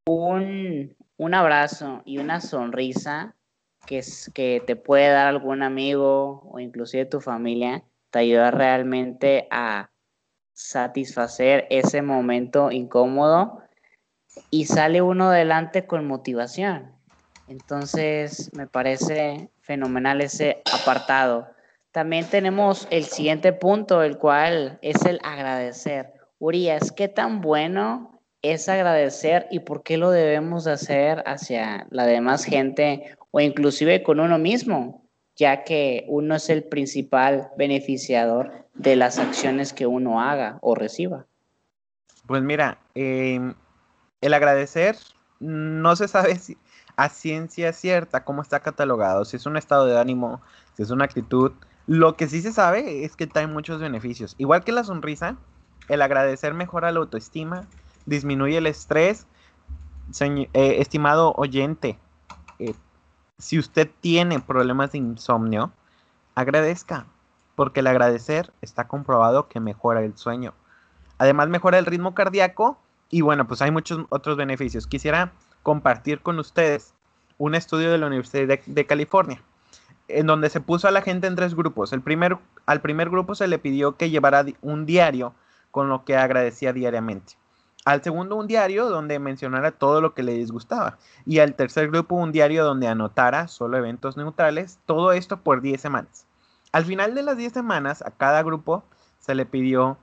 un, 0.07 0.97
un 1.17 1.33
abrazo 1.35 2.01
y 2.05 2.17
una 2.17 2.41
sonrisa 2.41 3.35
que, 3.85 3.99
es, 3.99 4.31
que 4.33 4.63
te 4.65 4.75
puede 4.75 5.09
dar 5.09 5.27
algún 5.27 5.61
amigo 5.61 6.49
o 6.51 6.59
inclusive 6.59 7.05
tu 7.05 7.21
familia 7.21 7.83
te 8.09 8.17
ayuda 8.17 8.49
realmente 8.49 9.47
a 9.51 9.92
satisfacer 10.53 11.67
ese 11.69 12.01
momento 12.01 12.71
incómodo 12.71 13.61
y 14.49 14.65
sale 14.65 15.01
uno 15.01 15.29
adelante 15.29 15.85
con 15.85 16.07
motivación. 16.07 16.91
Entonces, 17.47 18.51
me 18.53 18.67
parece 18.67 19.49
fenomenal 19.61 20.21
ese 20.21 20.61
apartado. 20.71 21.47
También 21.91 22.25
tenemos 22.25 22.87
el 22.89 23.03
siguiente 23.03 23.53
punto, 23.53 24.01
el 24.01 24.17
cual 24.17 24.79
es 24.81 25.05
el 25.05 25.19
agradecer. 25.23 26.13
Urias, 26.39 26.91
¿qué 26.91 27.07
tan 27.07 27.41
bueno 27.41 28.21
es 28.41 28.67
agradecer 28.67 29.47
y 29.51 29.59
por 29.59 29.83
qué 29.83 29.97
lo 29.97 30.11
debemos 30.11 30.67
hacer 30.67 31.23
hacia 31.25 31.87
la 31.89 32.05
demás 32.05 32.43
gente 32.43 33.15
o 33.31 33.39
inclusive 33.39 34.03
con 34.03 34.19
uno 34.19 34.37
mismo, 34.37 35.07
ya 35.35 35.63
que 35.63 36.05
uno 36.07 36.35
es 36.35 36.49
el 36.49 36.63
principal 36.63 37.51
beneficiador 37.57 38.62
de 38.73 38.95
las 38.95 39.19
acciones 39.19 39.73
que 39.73 39.87
uno 39.87 40.21
haga 40.21 40.57
o 40.61 40.75
reciba? 40.75 41.25
Pues 42.25 42.41
mira, 42.41 42.77
em, 42.95 43.53
el 44.21 44.33
agradecer 44.33 44.97
no 45.39 45.95
se 45.95 46.07
sabe 46.07 46.37
si, 46.37 46.57
a 46.95 47.09
ciencia 47.09 47.73
cierta 47.73 48.23
cómo 48.23 48.41
está 48.41 48.59
catalogado, 48.59 49.25
si 49.25 49.37
es 49.37 49.45
un 49.45 49.57
estado 49.57 49.85
de 49.85 49.99
ánimo, 49.99 50.41
si 50.75 50.83
es 50.83 50.91
una 50.91 51.05
actitud. 51.05 51.51
Lo 51.87 52.15
que 52.15 52.27
sí 52.27 52.41
se 52.41 52.53
sabe 52.53 53.03
es 53.03 53.15
que 53.15 53.27
trae 53.27 53.47
muchos 53.47 53.81
beneficios. 53.81 54.35
Igual 54.37 54.63
que 54.63 54.71
la 54.71 54.83
sonrisa, 54.83 55.37
el 55.89 56.01
agradecer 56.01 56.53
mejora 56.53 56.91
la 56.91 56.99
autoestima, 56.99 57.67
disminuye 58.05 58.57
el 58.57 58.67
estrés. 58.67 59.27
Eh, 60.19 60.47
estimado 60.79 61.33
oyente, 61.37 61.97
eh, 62.59 62.73
si 63.37 63.57
usted 63.57 63.89
tiene 64.01 64.39
problemas 64.39 64.91
de 64.91 64.99
insomnio, 64.99 65.71
agradezca, 66.35 67.05
porque 67.55 67.81
el 67.81 67.87
agradecer 67.87 68.51
está 68.61 68.87
comprobado 68.87 69.47
que 69.47 69.59
mejora 69.59 70.01
el 70.03 70.17
sueño. 70.17 70.53
Además 71.17 71.49
mejora 71.49 71.79
el 71.79 71.85
ritmo 71.85 72.13
cardíaco 72.15 72.77
y 73.09 73.21
bueno, 73.21 73.47
pues 73.47 73.61
hay 73.61 73.71
muchos 73.71 74.05
otros 74.09 74.37
beneficios. 74.37 74.87
Quisiera 74.87 75.31
compartir 75.61 76.21
con 76.21 76.39
ustedes 76.39 76.93
un 77.37 77.55
estudio 77.55 77.91
de 77.91 77.97
la 77.97 78.07
Universidad 78.07 78.59
de, 78.65 78.85
California, 78.85 79.41
en 80.07 80.27
donde 80.27 80.49
se 80.49 80.61
puso 80.61 80.87
a 80.87 80.91
la 80.91 81.01
gente 81.01 81.27
en 81.27 81.35
tres 81.35 81.55
grupos. 81.55 81.93
El 81.93 82.01
primer, 82.01 82.37
al 82.65 82.81
primer 82.81 83.09
grupo 83.09 83.35
se 83.35 83.47
le 83.47 83.59
pidió 83.59 83.97
que 83.97 84.09
llevara 84.09 84.45
un 84.61 84.85
diario 84.85 85.33
con 85.71 85.89
lo 85.89 86.05
que 86.05 86.17
agradecía 86.17 86.73
diariamente. 86.73 87.37
Al 87.85 88.01
segundo 88.01 88.37
un 88.37 88.47
diario 88.47 88.89
donde 88.89 89.19
mencionara 89.19 89.71
todo 89.71 89.99
lo 89.99 90.13
que 90.13 90.23
le 90.23 90.33
disgustaba. 90.33 90.97
Y 91.25 91.39
al 91.39 91.55
tercer 91.55 91.89
grupo 91.89 92.15
un 92.15 92.31
diario 92.31 92.63
donde 92.63 92.87
anotara 92.87 93.47
solo 93.49 93.77
eventos 93.77 94.15
neutrales. 94.15 94.79
Todo 94.85 95.11
esto 95.11 95.37
por 95.41 95.61
10 95.61 95.81
semanas. 95.81 96.25
Al 96.73 96.85
final 96.85 97.13
de 97.15 97.21
las 97.23 97.37
10 97.37 97.53
semanas 97.53 98.01
a 98.01 98.11
cada 98.11 98.41
grupo 98.43 98.83
se 99.19 99.35
le 99.35 99.45
pidió 99.45 99.97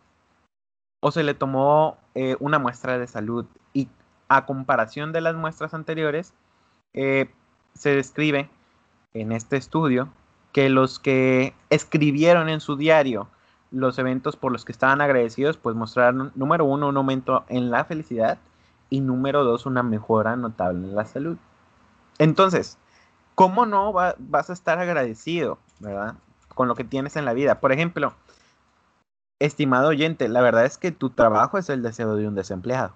o 1.00 1.10
se 1.10 1.24
le 1.24 1.34
tomó 1.34 1.98
eh, 2.14 2.36
una 2.38 2.58
muestra 2.58 2.96
de 2.96 3.06
salud. 3.06 3.44
Y 3.74 3.88
a 4.28 4.46
comparación 4.46 5.12
de 5.12 5.20
las 5.20 5.34
muestras 5.34 5.74
anteriores, 5.74 6.32
eh, 6.94 7.28
se 7.74 7.94
describe 7.94 8.48
en 9.14 9.32
este 9.32 9.56
estudio 9.56 10.12
que 10.52 10.68
los 10.68 11.00
que 11.00 11.54
escribieron 11.70 12.48
en 12.48 12.60
su 12.60 12.76
diario 12.76 13.28
los 13.72 13.98
eventos 13.98 14.36
por 14.36 14.52
los 14.52 14.64
que 14.64 14.72
estaban 14.72 15.00
agradecidos, 15.00 15.56
pues 15.56 15.76
mostraron, 15.76 16.32
número 16.34 16.64
uno, 16.64 16.88
un 16.88 16.96
aumento 16.96 17.44
en 17.48 17.70
la 17.70 17.84
felicidad 17.84 18.38
y 18.90 19.00
número 19.00 19.44
dos, 19.44 19.66
una 19.66 19.82
mejora 19.82 20.36
notable 20.36 20.88
en 20.88 20.94
la 20.94 21.04
salud. 21.04 21.36
Entonces, 22.18 22.78
¿cómo 23.34 23.66
no 23.66 23.92
vas 23.92 24.50
a 24.50 24.52
estar 24.52 24.78
agradecido, 24.78 25.58
verdad? 25.80 26.14
Con 26.60 26.68
lo 26.68 26.74
que 26.74 26.84
tienes 26.84 27.16
en 27.16 27.24
la 27.24 27.32
vida. 27.32 27.58
Por 27.58 27.72
ejemplo, 27.72 28.12
estimado 29.38 29.88
oyente, 29.88 30.28
la 30.28 30.42
verdad 30.42 30.66
es 30.66 30.76
que 30.76 30.92
tu 30.92 31.08
trabajo 31.08 31.56
es 31.56 31.70
el 31.70 31.82
deseo 31.82 32.16
de 32.16 32.28
un 32.28 32.34
desempleado. 32.34 32.92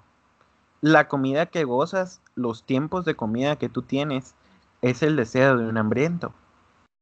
La 0.83 1.09
comida 1.09 1.47
que 1.47 1.65
gozas, 1.65 2.21
los 2.35 2.65
tiempos 2.65 3.07
de 3.07 3.15
comida 3.15 3.57
que 3.57 3.71
tú 3.71 3.81
tienes, 3.81 4.35
es 4.83 5.03
el 5.03 5.17
deseo 5.17 5.57
de 5.57 5.67
un 5.67 5.79
hambriento. 5.79 6.35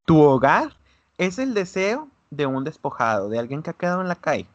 Tu 0.05 0.21
hogar 0.21 0.77
es 1.17 1.37
el 1.37 1.53
deseo 1.53 2.07
de 2.31 2.45
un 2.45 2.63
despojado, 2.63 3.27
de 3.27 3.39
alguien 3.39 3.61
que 3.61 3.71
ha 3.71 3.73
quedado 3.73 3.99
en 3.99 4.07
la 4.07 4.15
calle. 4.15 4.47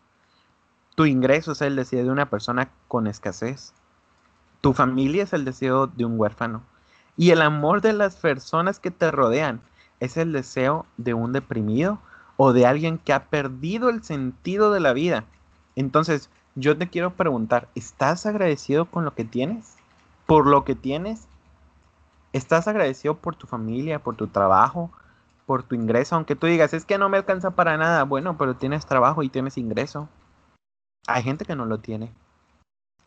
Tu 0.95 1.05
ingreso 1.05 1.53
es 1.53 1.61
el 1.61 1.77
deseo 1.77 2.05
de 2.05 2.11
una 2.11 2.31
persona 2.31 2.71
con 2.89 3.07
escasez. 3.07 3.75
Tu 4.63 4.73
familia 4.73 5.25
es 5.25 5.35
el 5.35 5.45
deseo 5.45 5.89
de 5.89 6.07
un 6.07 6.19
huérfano. 6.19 6.63
Y 7.19 7.33
el 7.33 7.43
amor 7.43 7.83
de 7.83 7.93
las 7.93 8.17
personas 8.17 8.81
que 8.81 8.91
te 8.91 9.11
rodean 9.11 9.61
es 10.01 10.17
el 10.17 10.33
deseo 10.33 10.87
de 10.97 11.15
un 11.15 11.33
deprimido 11.33 11.99
o 12.37 12.53
de 12.53 12.67
alguien 12.67 12.99
que 12.99 13.13
ha 13.13 13.27
perdido 13.27 13.89
el 13.89 14.03
sentido 14.03 14.73
de 14.73 14.81
la 14.81 14.93
vida. 14.93 15.25
Entonces, 15.77 16.31
yo 16.55 16.77
te 16.77 16.89
quiero 16.89 17.15
preguntar, 17.15 17.69
¿estás 17.75 18.27
agradecido 18.27 18.87
con 18.87 19.05
lo 19.05 19.15
que 19.15 19.25
tienes? 19.25 19.77
¿Por 20.27 20.47
lo 20.47 20.65
que 20.65 20.75
tienes? 20.75 21.27
¿Estás 22.33 22.69
agradecido 22.69 23.17
por 23.17 23.37
tu 23.37 23.47
familia, 23.47 23.99
por 23.99 24.17
tu 24.17 24.29
trabajo, 24.29 24.91
por 25.49 25.63
tu 25.63 25.75
ingreso, 25.75 26.15
aunque 26.15 26.37
tú 26.37 26.47
digas, 26.47 26.75
es 26.75 26.85
que 26.85 26.99
no 26.99 27.09
me 27.09 27.17
alcanza 27.17 27.53
para 27.53 27.79
nada, 27.79 28.03
bueno, 28.03 28.37
pero 28.37 28.57
tienes 28.57 28.85
trabajo 28.85 29.23
y 29.23 29.31
tienes 29.31 29.57
ingreso. 29.57 30.07
Hay 31.07 31.23
gente 31.23 31.47
que 31.47 31.57
no 31.57 31.65
lo 31.65 31.79
tiene. 31.79 32.13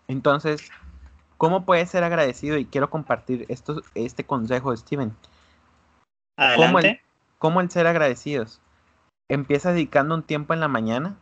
Entonces, 0.07 0.71
¿cómo 1.37 1.65
puedes 1.65 1.91
ser 1.91 2.03
agradecido? 2.03 2.57
Y 2.57 2.65
quiero 2.65 2.89
compartir 2.89 3.45
esto, 3.47 3.83
este 3.93 4.25
consejo 4.25 4.71
de 4.71 4.77
Steven. 4.77 5.15
Adelante. 6.37 7.01
¿Cómo 7.37 7.61
el, 7.61 7.69
ser 7.69 7.87
agradecidos? 7.87 8.61
Empieza 9.29 9.71
dedicando 9.71 10.15
un 10.15 10.23
tiempo 10.23 10.53
en 10.53 10.59
la 10.59 10.67
mañana 10.67 11.17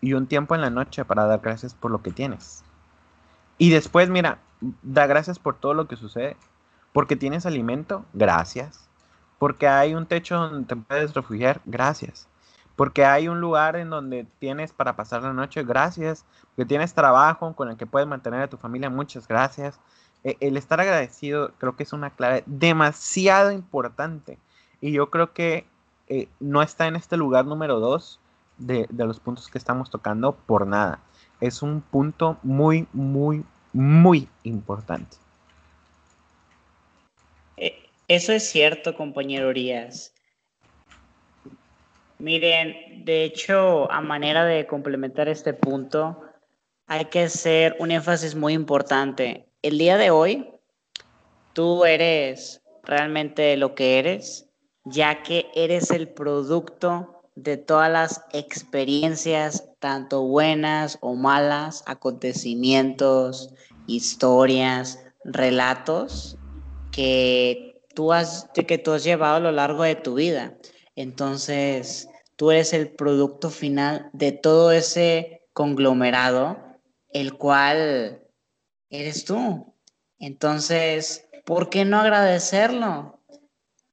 y 0.00 0.14
un 0.14 0.26
tiempo 0.26 0.54
en 0.54 0.60
la 0.60 0.70
noche 0.70 1.04
para 1.04 1.26
dar 1.26 1.40
gracias 1.40 1.74
por 1.74 1.90
lo 1.90 2.02
que 2.02 2.10
tienes. 2.10 2.64
Y 3.58 3.70
después, 3.70 4.08
mira, 4.08 4.38
da 4.82 5.06
gracias 5.06 5.38
por 5.38 5.56
todo 5.56 5.74
lo 5.74 5.88
que 5.88 5.96
sucede. 5.96 6.36
Porque 6.92 7.16
tienes 7.16 7.46
alimento, 7.46 8.04
gracias 8.12 8.88
porque 9.42 9.66
hay 9.66 9.92
un 9.96 10.06
techo 10.06 10.36
donde 10.36 10.68
te 10.68 10.76
puedes 10.76 11.14
refugiar, 11.14 11.60
gracias. 11.64 12.28
Porque 12.76 13.04
hay 13.04 13.26
un 13.26 13.40
lugar 13.40 13.74
en 13.74 13.90
donde 13.90 14.24
tienes 14.38 14.72
para 14.72 14.94
pasar 14.94 15.24
la 15.24 15.32
noche, 15.32 15.64
gracias. 15.64 16.24
Porque 16.54 16.64
tienes 16.64 16.94
trabajo 16.94 17.52
con 17.56 17.68
el 17.68 17.76
que 17.76 17.84
puedes 17.84 18.06
mantener 18.06 18.42
a 18.42 18.46
tu 18.46 18.56
familia, 18.56 18.88
muchas 18.88 19.26
gracias. 19.26 19.80
E, 20.24 20.36
el 20.40 20.56
estar 20.56 20.80
agradecido 20.80 21.52
creo 21.58 21.76
que 21.76 21.82
es 21.82 21.92
una 21.92 22.10
clave 22.10 22.42
demasiado 22.46 23.52
importante. 23.52 24.38
Y 24.80 24.92
yo 24.92 25.10
creo 25.10 25.32
que 25.32 25.66
eh, 26.08 26.28
no 26.40 26.62
está 26.62 26.86
en 26.86 26.96
este 26.96 27.16
lugar 27.16 27.44
número 27.44 27.80
dos 27.80 28.20
de, 28.58 28.86
de 28.90 29.06
los 29.06 29.20
puntos 29.20 29.48
que 29.48 29.58
estamos 29.58 29.90
tocando 29.90 30.34
por 30.34 30.66
nada. 30.66 31.00
Es 31.40 31.62
un 31.62 31.80
punto 31.80 32.38
muy, 32.42 32.86
muy, 32.92 33.44
muy 33.72 34.28
importante. 34.44 35.22
Eso 38.08 38.32
es 38.32 38.50
cierto, 38.50 38.94
compañero 38.94 39.48
Urias. 39.48 40.12
Miren, 42.18 43.06
de 43.06 43.24
hecho, 43.24 43.90
a 43.90 44.02
manera 44.02 44.44
de 44.44 44.66
complementar 44.66 45.28
este 45.28 45.54
punto, 45.54 46.22
hay 46.92 47.06
que 47.06 47.20
hacer 47.22 47.74
un 47.78 47.90
énfasis 47.90 48.34
muy 48.34 48.52
importante. 48.52 49.48
El 49.62 49.78
día 49.78 49.96
de 49.96 50.10
hoy, 50.10 50.46
tú 51.54 51.86
eres 51.86 52.60
realmente 52.82 53.56
lo 53.56 53.74
que 53.74 53.98
eres, 53.98 54.46
ya 54.84 55.22
que 55.22 55.46
eres 55.54 55.90
el 55.90 56.10
producto 56.10 57.22
de 57.34 57.56
todas 57.56 57.90
las 57.90 58.22
experiencias, 58.34 59.70
tanto 59.78 60.20
buenas 60.24 60.98
o 61.00 61.14
malas, 61.14 61.82
acontecimientos, 61.86 63.54
historias, 63.86 65.02
relatos 65.24 66.36
que 66.90 67.80
tú 67.94 68.12
has, 68.12 68.50
que 68.52 68.76
tú 68.76 68.92
has 68.92 69.02
llevado 69.02 69.36
a 69.36 69.40
lo 69.40 69.52
largo 69.52 69.82
de 69.84 69.94
tu 69.94 70.16
vida. 70.16 70.58
Entonces, 70.94 72.06
tú 72.36 72.50
eres 72.50 72.74
el 72.74 72.90
producto 72.90 73.48
final 73.48 74.10
de 74.12 74.32
todo 74.32 74.72
ese 74.72 75.40
conglomerado, 75.54 76.71
el 77.12 77.34
cual 77.34 78.22
eres 78.90 79.24
tú. 79.24 79.74
Entonces, 80.18 81.28
¿por 81.44 81.70
qué 81.70 81.84
no 81.84 82.00
agradecerlo? 82.00 83.22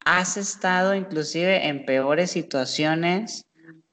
has 0.10 0.38
estado 0.38 0.96
inclusive 0.96 1.68
en 1.68 1.86
peores 1.86 2.32
situaciones 2.32 3.46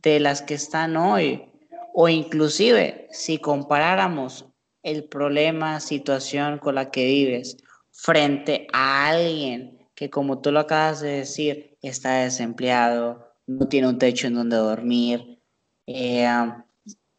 de 0.02 0.18
las 0.18 0.40
que 0.40 0.54
están 0.54 0.96
hoy. 0.96 1.52
O 1.92 2.08
inclusive, 2.08 3.08
si 3.10 3.38
comparáramos 3.38 4.46
el 4.82 5.04
problema, 5.04 5.80
situación 5.80 6.58
con 6.58 6.76
la 6.76 6.90
que 6.90 7.04
vives 7.04 7.58
frente 7.90 8.66
a 8.72 9.08
alguien 9.08 9.78
que, 9.94 10.08
como 10.08 10.40
tú 10.40 10.52
lo 10.52 10.60
acabas 10.60 11.00
de 11.00 11.18
decir, 11.18 11.76
está 11.82 12.20
desempleado, 12.20 13.34
no 13.46 13.68
tiene 13.68 13.88
un 13.88 13.98
techo 13.98 14.26
en 14.26 14.34
donde 14.34 14.56
dormir, 14.56 15.42
eh, 15.86 16.26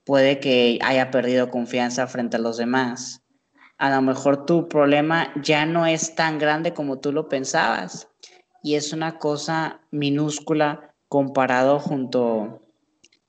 puede 0.08 0.40
que 0.40 0.80
haya 0.82 1.12
perdido 1.12 1.52
confianza 1.52 2.08
frente 2.08 2.38
a 2.38 2.40
los 2.40 2.56
demás. 2.56 3.22
A 3.78 3.90
lo 3.92 4.02
mejor 4.02 4.46
tu 4.46 4.70
problema 4.70 5.34
ya 5.44 5.66
no 5.66 5.86
es 5.86 6.16
tan 6.16 6.40
grande 6.40 6.74
como 6.74 7.00
tú 7.00 7.12
lo 7.12 7.28
pensabas 7.28 8.08
y 8.64 8.76
es 8.76 8.94
una 8.94 9.20
cosa 9.20 9.82
minúscula 9.92 10.96
comparado 11.10 11.80
junto 11.80 12.64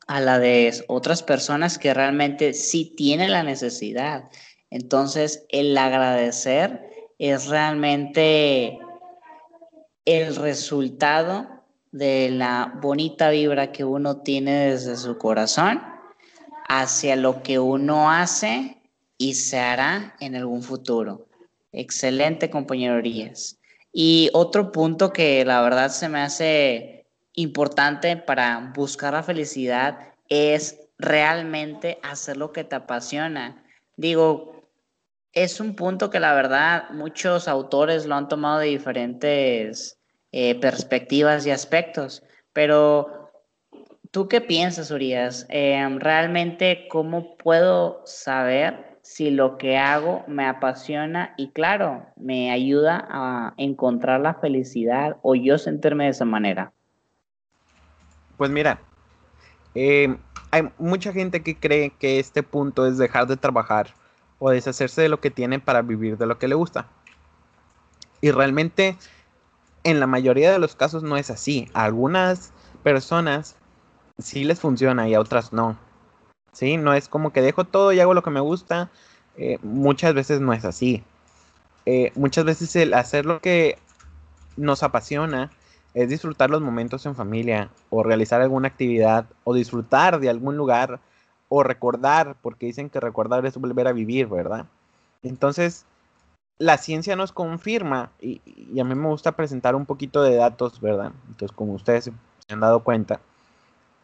a 0.07 0.21
la 0.21 0.39
de 0.39 0.73
otras 0.87 1.25
personas 1.25 1.79
que 1.79 1.93
realmente 1.93 2.55
sí 2.55 2.95
tienen 2.97 3.33
la 3.33 3.43
necesidad. 3.43 4.31
Entonces, 4.71 5.47
el 5.49 5.77
agradecer 5.77 7.13
es 7.19 7.49
realmente 7.49 8.79
el 10.05 10.37
resultado 10.37 11.49
de 11.91 12.31
la 12.31 12.73
bonita 12.81 13.31
vibra 13.31 13.73
que 13.73 13.85
uno 13.85 14.19
tiene 14.19 14.71
desde 14.71 14.97
su 14.97 15.19
corazón 15.19 15.88
hacia 16.69 17.17
lo 17.17 17.43
que 17.43 17.59
uno 17.59 18.11
hace 18.11 18.77
y 19.17 19.35
se 19.35 19.59
hará 19.59 20.15
en 20.21 20.37
algún 20.37 20.63
futuro. 20.63 21.27
Excelente, 21.73 22.51
compañero 22.51 23.01
Y 23.93 24.31
otro 24.33 24.71
punto 24.71 25.13
que 25.13 25.45
la 25.45 25.61
verdad 25.63 25.91
se 25.91 26.09
me 26.09 26.21
hace 26.21 27.07
importante 27.35 28.17
para 28.17 28.73
buscar 28.75 29.15
la 29.15 29.23
felicidad 29.23 30.15
es 30.29 30.79
realmente 30.99 31.99
hacer 32.03 32.37
lo 32.37 32.53
que 32.53 32.65
te 32.65 32.77
apasiona. 32.77 33.65
Digo, 33.97 34.65
es 35.33 35.61
un 35.61 35.75
punto 35.75 36.11
que 36.11 36.21
la 36.21 36.35
verdad 36.35 36.91
muchos 36.91 37.49
autores 37.49 38.07
lo 38.07 38.15
han 38.15 38.29
tomado 38.29 38.59
de 38.59 38.67
diferentes 38.67 39.99
eh, 40.33 40.55
perspectivas 40.57 41.47
y 41.47 41.51
aspectos, 41.51 42.23
pero 42.53 43.18
¿tú 44.11 44.29
qué 44.29 44.41
piensas, 44.41 44.91
Urias? 44.91 45.47
Em, 45.49 45.99
¿Realmente 45.99 46.89
cómo 46.91 47.37
puedo 47.37 48.03
saber 48.05 48.99
si 49.03 49.31
lo 49.31 49.57
que 49.59 49.79
hago 49.79 50.25
me 50.27 50.47
apasiona 50.47 51.35
y 51.37 51.51
claro, 51.51 52.07
me 52.17 52.51
ayuda 52.51 53.07
a 53.09 53.55
encontrar 53.57 54.21
la 54.21 54.35
felicidad 54.35 55.17
o 55.23 55.35
yo 55.35 55.59
sentirme 55.59 56.05
de 56.05 56.11
esa 56.11 56.25
manera? 56.25 56.73
Pues 58.37 58.51
mira, 58.51 58.81
em, 59.75 60.19
hay 60.51 60.69
mucha 60.79 61.13
gente 61.13 61.43
que 61.43 61.57
cree 61.57 61.91
que 61.91 62.19
este 62.19 62.43
punto 62.43 62.87
es 62.87 62.99
dejar 62.99 63.27
de 63.27 63.37
trabajar 63.37 63.95
o 64.39 64.51
deshacerse 64.51 65.03
de 65.03 65.09
lo 65.09 65.21
que 65.21 65.31
tiene 65.31 65.59
para 65.59 65.83
vivir 65.83 66.17
de 66.17 66.27
lo 66.27 66.39
que 66.39 66.49
le 66.49 66.55
gusta. 66.55 66.87
Y 68.21 68.31
realmente 68.31 68.97
en 69.85 70.01
la 70.01 70.07
mayoría 70.07 70.53
de 70.53 70.59
los 70.59 70.77
casos 70.77 71.03
no 71.03 71.17
es 71.17 71.31
así. 71.31 71.69
Algunas 71.73 72.53
personas 72.83 73.58
sí 74.19 74.45
les 74.45 74.61
funciona 74.61 75.09
y 75.09 75.15
a 75.15 75.21
otras 75.21 75.53
no. 75.53 75.77
¿Sí? 76.53 76.77
No 76.77 76.95
es 76.95 77.09
como 77.09 77.33
que 77.33 77.43
dejo 77.43 77.65
todo 77.65 77.93
y 77.93 78.01
hago 78.01 78.15
lo 78.15 78.23
que 78.23 78.31
me 78.31 78.41
gusta. 78.41 78.91
Eh, 79.37 79.59
muchas 79.63 80.15
veces 80.15 80.41
no 80.41 80.53
es 80.53 80.65
así. 80.65 81.03
Eh, 81.87 82.13
muchas 82.15 82.45
veces 82.45 82.75
el 82.77 82.95
hacer 82.95 83.25
lo 83.25 83.41
que 83.41 83.79
nos 84.57 84.83
apasiona 84.83 85.51
es 85.95 86.09
disfrutar 86.09 86.51
los 86.51 86.61
momentos 86.61 87.07
en 87.07 87.15
familia 87.15 87.71
o 87.91 88.03
realizar 88.03 88.41
alguna 88.41 88.69
actividad 88.69 89.27
o 89.45 89.55
disfrutar 89.55 90.21
de 90.21 90.29
algún 90.29 90.57
lugar 90.57 91.01
o 91.49 91.63
recordar, 91.63 92.37
porque 92.43 92.67
dicen 92.67 92.91
que 92.91 93.01
recordar 93.01 93.47
es 93.47 93.57
volver 93.57 93.89
a 93.89 93.93
vivir, 93.93 94.27
¿verdad? 94.27 94.67
Entonces, 95.23 95.87
la 96.59 96.77
ciencia 96.77 97.17
nos 97.17 97.33
confirma, 97.33 98.11
y, 98.21 98.41
a 98.79 98.85
mí 98.85 98.95
me 98.95 99.09
gusta 99.09 99.33
presentar 99.33 99.75
un 99.75 99.87
poquito 99.87 100.23
de 100.23 100.37
datos, 100.37 100.81
¿verdad? 100.81 101.13
Entonces, 101.29 101.57
como 101.57 101.73
ustedes 101.73 102.05
se 102.05 102.13
han 102.53 102.61
dado 102.61 102.85
cuenta, 102.85 103.21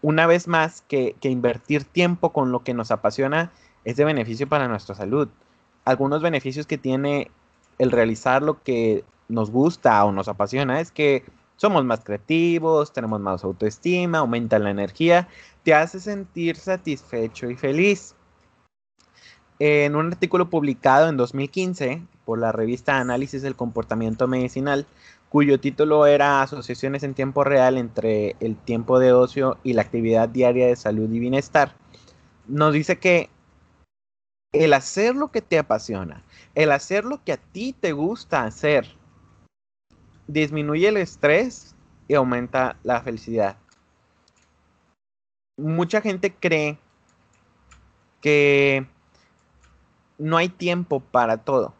una 0.04 0.26
vez 0.26 0.48
más 0.48 0.82
que, 0.86 1.16
invertir 1.22 1.84
tiempo 1.84 2.30
con 2.30 2.52
lo 2.52 2.62
que 2.62 2.74
nos 2.74 2.90
apasiona 2.90 3.50
es 3.84 3.96
de 3.96 4.04
beneficio 4.04 4.46
para 4.46 4.68
nuestra 4.68 4.94
salud. 4.94 5.28
Algunos 5.86 6.20
beneficios 6.20 6.66
que 6.66 6.76
tiene 6.76 7.30
el 7.78 7.90
realizar 7.90 8.42
lo 8.42 8.62
que 8.62 9.02
nos 9.28 9.50
gusta 9.50 10.04
o 10.04 10.12
nos 10.12 10.28
apasiona 10.28 10.78
es 10.80 10.92
que 10.92 11.24
somos 11.56 11.86
más 11.86 12.04
creativos, 12.04 12.92
tenemos 12.92 13.18
más 13.18 13.44
autoestima, 13.44 14.18
aumenta 14.18 14.58
la 14.58 14.68
energía, 14.68 15.26
te 15.62 15.72
hace 15.72 15.98
sentir 16.00 16.56
satisfecho 16.56 17.48
y 17.48 17.56
feliz. 17.56 18.14
En 19.58 19.96
un 19.96 20.08
artículo 20.08 20.50
publicado 20.50 21.08
en 21.08 21.16
2015 21.16 22.02
por 22.26 22.38
la 22.38 22.52
revista 22.52 22.98
Análisis 22.98 23.40
del 23.40 23.56
Comportamiento 23.56 24.28
Medicinal, 24.28 24.84
cuyo 25.34 25.58
título 25.58 26.06
era 26.06 26.42
Asociaciones 26.42 27.02
en 27.02 27.12
tiempo 27.12 27.42
real 27.42 27.76
entre 27.76 28.36
el 28.38 28.54
tiempo 28.54 29.00
de 29.00 29.12
ocio 29.12 29.58
y 29.64 29.72
la 29.72 29.82
actividad 29.82 30.28
diaria 30.28 30.68
de 30.68 30.76
salud 30.76 31.12
y 31.12 31.18
bienestar, 31.18 31.74
nos 32.46 32.72
dice 32.72 33.00
que 33.00 33.30
el 34.52 34.72
hacer 34.72 35.16
lo 35.16 35.32
que 35.32 35.42
te 35.42 35.58
apasiona, 35.58 36.22
el 36.54 36.70
hacer 36.70 37.04
lo 37.04 37.24
que 37.24 37.32
a 37.32 37.36
ti 37.36 37.72
te 37.72 37.90
gusta 37.90 38.44
hacer, 38.44 38.86
disminuye 40.28 40.86
el 40.86 40.98
estrés 40.98 41.74
y 42.06 42.14
aumenta 42.14 42.76
la 42.84 43.02
felicidad. 43.02 43.56
Mucha 45.56 46.00
gente 46.00 46.32
cree 46.32 46.78
que 48.20 48.86
no 50.16 50.36
hay 50.36 50.48
tiempo 50.48 51.00
para 51.00 51.38
todo 51.38 51.74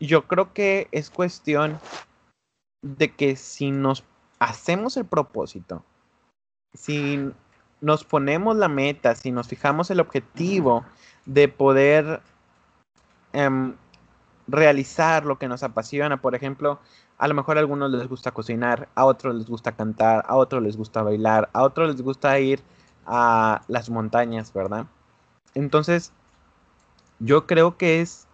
yo 0.00 0.26
creo 0.26 0.52
que 0.52 0.88
es 0.92 1.10
cuestión 1.10 1.78
de 2.82 3.12
que 3.12 3.36
si 3.36 3.70
nos 3.70 4.04
hacemos 4.38 4.96
el 4.96 5.04
propósito, 5.04 5.84
si 6.74 7.30
nos 7.80 8.04
ponemos 8.04 8.56
la 8.56 8.68
meta, 8.68 9.14
si 9.14 9.30
nos 9.30 9.48
fijamos 9.48 9.90
el 9.90 10.00
objetivo 10.00 10.84
de 11.26 11.48
poder 11.48 12.20
em, 13.32 13.74
realizar 14.46 15.24
lo 15.24 15.38
que 15.38 15.48
nos 15.48 15.62
apasiona, 15.62 16.20
por 16.20 16.34
ejemplo, 16.34 16.78
a 17.18 17.28
lo 17.28 17.34
mejor 17.34 17.56
a 17.56 17.60
algunos 17.60 17.90
les 17.90 18.08
gusta 18.08 18.32
cocinar, 18.32 18.88
a 18.94 19.04
otros 19.04 19.34
les 19.34 19.46
gusta 19.46 19.72
cantar, 19.72 20.24
a 20.28 20.36
otros 20.36 20.62
les 20.62 20.76
gusta 20.76 21.02
bailar, 21.02 21.48
a 21.52 21.62
otros 21.62 21.88
les 21.88 22.02
gusta 22.02 22.38
ir 22.38 22.60
a 23.06 23.62
las 23.68 23.88
montañas, 23.88 24.52
¿verdad? 24.52 24.86
Entonces, 25.54 26.12
yo 27.20 27.46
creo 27.46 27.76
que 27.76 28.00
es 28.00 28.26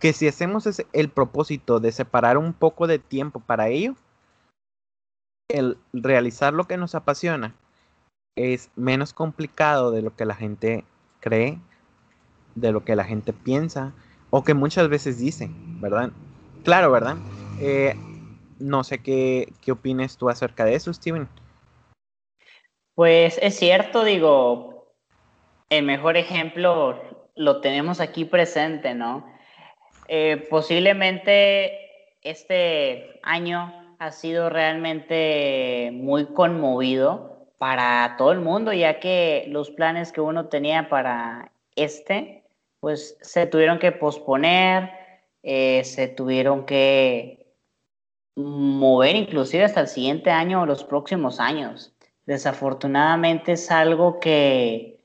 que 0.00 0.12
si 0.12 0.28
hacemos 0.28 0.68
el 0.92 1.08
propósito 1.08 1.80
de 1.80 1.92
separar 1.92 2.38
un 2.38 2.52
poco 2.52 2.86
de 2.86 2.98
tiempo 2.98 3.40
para 3.40 3.68
ello, 3.68 3.94
el 5.48 5.78
realizar 5.92 6.52
lo 6.52 6.64
que 6.64 6.76
nos 6.76 6.94
apasiona 6.94 7.54
es 8.36 8.70
menos 8.76 9.12
complicado 9.12 9.90
de 9.90 10.02
lo 10.02 10.14
que 10.14 10.26
la 10.26 10.34
gente 10.34 10.84
cree, 11.20 11.58
de 12.54 12.72
lo 12.72 12.84
que 12.84 12.96
la 12.96 13.04
gente 13.04 13.32
piensa 13.32 13.92
o 14.30 14.44
que 14.44 14.54
muchas 14.54 14.88
veces 14.88 15.18
dice, 15.18 15.50
¿verdad? 15.80 16.10
Claro, 16.64 16.90
¿verdad? 16.90 17.16
Eh, 17.60 17.94
no 18.58 18.84
sé 18.84 18.98
qué, 18.98 19.52
qué 19.62 19.72
opines 19.72 20.16
tú 20.16 20.28
acerca 20.28 20.64
de 20.64 20.74
eso, 20.74 20.92
Steven. 20.92 21.28
Pues 22.94 23.38
es 23.42 23.56
cierto, 23.56 24.04
digo, 24.04 24.94
el 25.70 25.84
mejor 25.84 26.16
ejemplo 26.16 27.00
lo 27.34 27.60
tenemos 27.60 28.00
aquí 28.00 28.24
presente, 28.24 28.94
¿no? 28.94 29.35
Eh, 30.08 30.46
posiblemente 30.48 32.18
este 32.22 33.20
año 33.22 33.96
ha 33.98 34.10
sido 34.10 34.50
realmente 34.50 35.90
muy 35.92 36.26
conmovido 36.26 37.48
para 37.58 38.16
todo 38.18 38.32
el 38.32 38.40
mundo, 38.40 38.72
ya 38.72 39.00
que 39.00 39.46
los 39.48 39.70
planes 39.70 40.12
que 40.12 40.20
uno 40.20 40.46
tenía 40.46 40.88
para 40.88 41.50
este, 41.74 42.44
pues 42.80 43.16
se 43.22 43.46
tuvieron 43.46 43.78
que 43.78 43.92
posponer, 43.92 44.90
eh, 45.42 45.82
se 45.84 46.08
tuvieron 46.08 46.66
que 46.66 47.46
mover 48.34 49.16
inclusive 49.16 49.64
hasta 49.64 49.80
el 49.80 49.88
siguiente 49.88 50.30
año 50.30 50.62
o 50.62 50.66
los 50.66 50.84
próximos 50.84 51.40
años. 51.40 51.94
Desafortunadamente 52.26 53.52
es 53.52 53.70
algo 53.70 54.20
que 54.20 55.00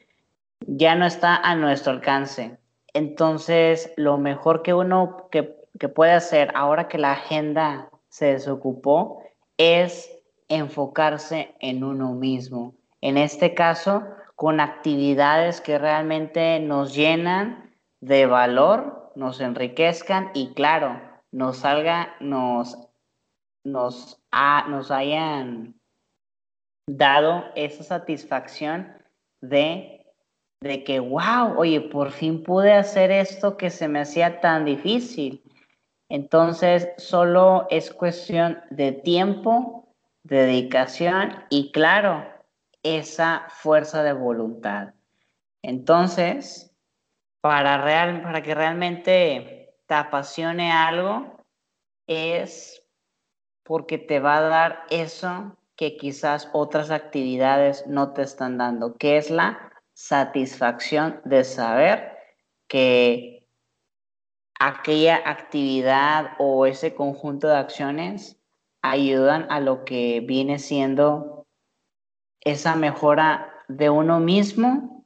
ya 0.67 0.95
no 0.95 1.05
está 1.05 1.35
a 1.37 1.55
nuestro 1.55 1.93
alcance. 1.93 2.57
Entonces, 2.93 3.93
lo 3.97 4.17
mejor 4.17 4.61
que 4.61 4.73
uno 4.73 5.27
que, 5.31 5.43
puede 5.89 6.11
hacer 6.11 6.51
ahora 6.53 6.87
que 6.87 6.97
la 6.97 7.13
agenda 7.13 7.89
se 8.09 8.33
desocupó 8.33 9.23
es 9.57 10.11
enfocarse 10.47 11.55
en 11.59 11.83
uno 11.83 12.13
mismo. 12.13 12.75
En 12.99 13.17
este 13.17 13.55
caso, 13.55 14.03
con 14.35 14.59
actividades 14.59 15.61
que 15.61 15.79
realmente 15.79 16.59
nos 16.59 16.93
llenan 16.93 17.75
de 17.99 18.25
valor, 18.25 19.11
nos 19.15 19.39
enriquezcan 19.39 20.31
y 20.33 20.53
claro, 20.53 21.01
nos 21.31 21.57
salga, 21.57 22.15
nos 22.19 22.77
nos, 23.63 24.21
nos 24.67 24.91
hayan 24.91 25.75
dado 26.87 27.45
esa 27.55 27.83
satisfacción 27.83 28.93
de, 29.41 30.00
de 30.61 30.83
que, 30.83 30.99
wow, 30.99 31.57
oye, 31.57 31.81
por 31.81 32.11
fin 32.11 32.43
pude 32.43 32.73
hacer 32.73 33.11
esto 33.11 33.57
que 33.57 33.71
se 33.71 33.87
me 33.87 34.01
hacía 34.01 34.39
tan 34.39 34.63
difícil. 34.63 35.43
Entonces, 36.07 36.89
solo 36.97 37.65
es 37.69 37.91
cuestión 37.91 38.59
de 38.69 38.91
tiempo, 38.91 39.95
dedicación 40.23 41.43
y, 41.49 41.71
claro, 41.71 42.25
esa 42.83 43.47
fuerza 43.49 44.03
de 44.03 44.13
voluntad. 44.13 44.93
Entonces, 45.63 46.75
para, 47.41 47.81
real, 47.81 48.21
para 48.21 48.43
que 48.43 48.53
realmente 48.53 49.73
te 49.87 49.93
apasione 49.95 50.71
algo, 50.71 51.37
es 52.05 52.83
porque 53.63 53.97
te 53.97 54.19
va 54.19 54.37
a 54.37 54.41
dar 54.41 54.83
eso 54.91 55.57
que 55.75 55.97
quizás 55.97 56.49
otras 56.53 56.91
actividades 56.91 57.87
no 57.87 58.13
te 58.13 58.21
están 58.21 58.57
dando, 58.59 58.95
que 58.97 59.17
es 59.17 59.31
la 59.31 59.70
satisfacción 59.93 61.21
de 61.25 61.43
saber 61.43 62.17
que 62.67 63.47
aquella 64.59 65.21
actividad 65.25 66.31
o 66.39 66.65
ese 66.65 66.93
conjunto 66.93 67.47
de 67.47 67.57
acciones 67.57 68.39
ayudan 68.81 69.47
a 69.49 69.59
lo 69.59 69.85
que 69.85 70.21
viene 70.21 70.59
siendo 70.59 71.47
esa 72.41 72.75
mejora 72.75 73.53
de 73.67 73.89
uno 73.89 74.19
mismo 74.19 75.05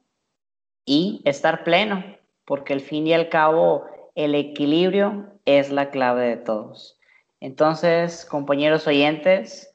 y 0.84 1.20
estar 1.24 1.64
pleno, 1.64 2.04
porque 2.44 2.72
al 2.72 2.80
fin 2.80 3.06
y 3.06 3.12
al 3.12 3.28
cabo 3.28 3.86
el 4.14 4.34
equilibrio 4.34 5.32
es 5.44 5.70
la 5.70 5.90
clave 5.90 6.28
de 6.28 6.36
todos. 6.36 6.98
Entonces, 7.40 8.24
compañeros 8.24 8.86
oyentes, 8.86 9.74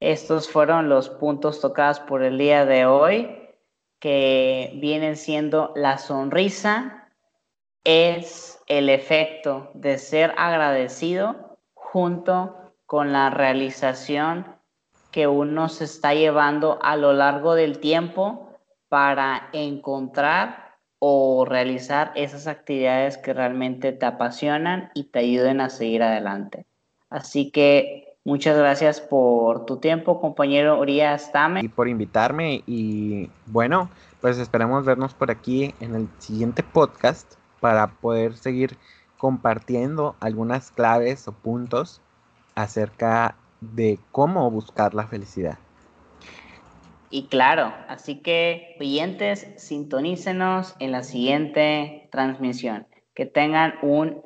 estos 0.00 0.48
fueron 0.48 0.88
los 0.88 1.08
puntos 1.08 1.60
tocados 1.60 2.00
por 2.00 2.22
el 2.22 2.38
día 2.38 2.66
de 2.66 2.86
hoy, 2.86 3.47
que 4.00 4.72
vienen 4.76 5.16
siendo 5.16 5.72
la 5.74 5.98
sonrisa, 5.98 7.08
es 7.84 8.60
el 8.66 8.88
efecto 8.88 9.70
de 9.74 9.98
ser 9.98 10.34
agradecido 10.36 11.58
junto 11.74 12.56
con 12.86 13.12
la 13.12 13.30
realización 13.30 14.46
que 15.10 15.26
uno 15.26 15.68
se 15.68 15.84
está 15.84 16.14
llevando 16.14 16.78
a 16.82 16.96
lo 16.96 17.12
largo 17.12 17.54
del 17.54 17.78
tiempo 17.80 18.58
para 18.88 19.48
encontrar 19.52 20.76
o 20.98 21.44
realizar 21.44 22.12
esas 22.14 22.46
actividades 22.46 23.16
que 23.18 23.32
realmente 23.32 23.92
te 23.92 24.06
apasionan 24.06 24.90
y 24.94 25.04
te 25.04 25.20
ayuden 25.20 25.60
a 25.60 25.70
seguir 25.70 26.02
adelante. 26.02 26.66
Así 27.08 27.50
que 27.50 28.07
Muchas 28.24 28.58
gracias 28.58 29.00
por 29.00 29.64
tu 29.64 29.78
tiempo, 29.78 30.20
compañero 30.20 30.78
Urias 30.78 31.32
Tame. 31.32 31.60
Y 31.60 31.68
por 31.68 31.88
invitarme. 31.88 32.62
Y 32.66 33.30
bueno, 33.46 33.88
pues 34.20 34.38
esperamos 34.38 34.84
vernos 34.84 35.14
por 35.14 35.30
aquí 35.30 35.74
en 35.80 35.94
el 35.94 36.08
siguiente 36.18 36.62
podcast 36.62 37.34
para 37.60 37.86
poder 37.86 38.36
seguir 38.36 38.76
compartiendo 39.16 40.14
algunas 40.20 40.70
claves 40.70 41.26
o 41.26 41.32
puntos 41.32 42.00
acerca 42.54 43.36
de 43.60 43.98
cómo 44.12 44.50
buscar 44.50 44.94
la 44.94 45.06
felicidad. 45.06 45.58
Y 47.10 47.28
claro, 47.28 47.72
así 47.88 48.20
que 48.20 48.76
oyentes, 48.78 49.46
sintonícenos 49.56 50.74
en 50.78 50.92
la 50.92 51.02
siguiente 51.02 52.08
transmisión. 52.12 52.86
Que 53.14 53.26
tengan 53.26 53.74
un 53.82 54.22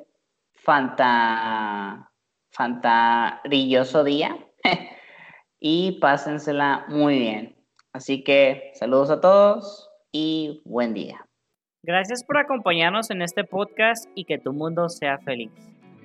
fanta 0.53 2.11
fantarilloso 2.53 4.03
día 4.03 4.37
y 5.59 5.99
pásensela 5.99 6.85
muy 6.87 7.19
bien. 7.19 7.55
Así 7.91 8.23
que 8.23 8.71
saludos 8.75 9.11
a 9.11 9.21
todos 9.21 9.89
y 10.11 10.61
buen 10.65 10.93
día. 10.93 11.25
Gracias 11.83 12.23
por 12.23 12.37
acompañarnos 12.37 13.11
en 13.11 13.21
este 13.21 13.43
podcast 13.43 14.09
y 14.15 14.23
que 14.25 14.37
tu 14.37 14.53
mundo 14.53 14.87
sea 14.87 15.17
feliz. 15.19 15.51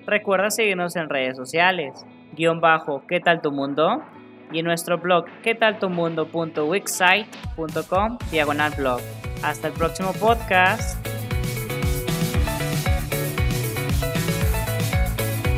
Recuerda 0.06 0.50
seguirnos 0.50 0.96
en 0.96 1.08
redes 1.08 1.36
sociales, 1.36 2.04
guion 2.32 2.60
bajo, 2.60 3.06
¿qué 3.06 3.20
tal 3.20 3.40
tu 3.42 3.52
mundo? 3.52 4.02
Y 4.50 4.60
en 4.60 4.64
nuestro 4.64 4.96
blog, 4.98 5.26
¿qué 5.42 5.54
tal 5.54 5.78
tu 5.78 5.90
mundo.wixsite.com, 5.90 8.18
diagonal 8.30 8.72
blog. 8.76 9.00
Hasta 9.42 9.68
el 9.68 9.74
próximo 9.74 10.14
podcast. 10.14 11.06